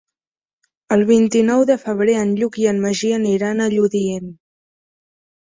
[0.95, 4.35] El vint-i-nou de febrer en Lluc i en Magí aniran a Lludient.